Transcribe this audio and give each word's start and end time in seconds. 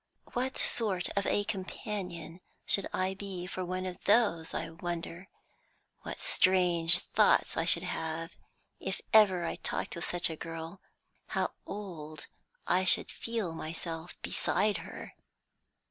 What 0.33 0.57
sort 0.57 1.09
of 1.15 1.27
a 1.27 1.43
companion 1.43 2.39
should 2.65 2.87
I 2.91 3.13
be 3.13 3.45
for 3.45 3.63
one 3.63 3.85
of 3.85 4.03
those, 4.05 4.51
I 4.51 4.71
wonder! 4.71 5.27
What 6.01 6.17
strange 6.17 6.97
thoughts 6.97 7.55
I 7.55 7.65
should 7.65 7.83
have, 7.83 8.35
if 8.79 8.99
ever 9.13 9.45
I 9.45 9.57
talked 9.57 9.95
with 9.95 10.05
such 10.09 10.31
a 10.31 10.35
girl; 10.35 10.81
how 11.27 11.51
old 11.67 12.25
I 12.65 12.83
should 12.83 13.11
feel 13.11 13.53
myself 13.53 14.19
beside 14.23 14.77
her!" 14.77 15.13